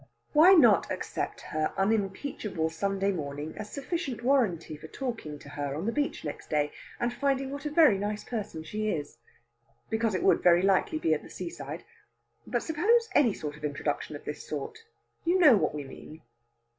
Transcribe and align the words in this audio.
Why 0.33 0.53
not 0.53 0.89
accept 0.89 1.41
her 1.41 1.75
unimpeachable 1.77 2.71
Sunday 2.71 3.11
morning 3.11 3.53
as 3.55 3.69
sufficient 3.71 4.23
warranty 4.23 4.75
for 4.75 4.87
talking 4.87 5.37
to 5.37 5.49
her 5.49 5.75
on 5.75 5.85
the 5.85 5.91
beach 5.91 6.25
next 6.25 6.49
day, 6.49 6.71
and 6.99 7.13
finding 7.13 7.51
what 7.51 7.67
a 7.67 7.69
very 7.69 7.99
nice 7.99 8.23
person 8.23 8.63
she 8.63 8.89
is? 8.89 9.19
Because 9.91 10.15
it 10.15 10.23
would 10.23 10.41
very 10.41 10.63
likely 10.63 10.97
be 10.97 11.13
at 11.13 11.21
the 11.21 11.29
seaside. 11.29 11.83
But 12.47 12.63
suppose 12.63 13.09
any 13.13 13.35
sort 13.35 13.55
of 13.55 13.63
introduction 13.63 14.15
of 14.15 14.25
this 14.25 14.43
sort 14.43 14.79
you 15.23 15.37
know 15.37 15.55
what 15.55 15.75
we 15.75 15.83
mean! 15.83 16.23